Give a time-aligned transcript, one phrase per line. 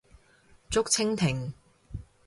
[0.71, 1.53] 竹蜻蜓